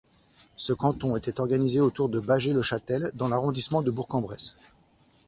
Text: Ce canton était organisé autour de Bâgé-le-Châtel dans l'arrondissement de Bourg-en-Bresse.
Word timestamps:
Ce 0.55 0.73
canton 0.73 1.15
était 1.15 1.39
organisé 1.39 1.79
autour 1.79 2.09
de 2.09 2.19
Bâgé-le-Châtel 2.19 3.11
dans 3.13 3.27
l'arrondissement 3.27 3.83
de 3.83 3.91
Bourg-en-Bresse. 3.91 4.55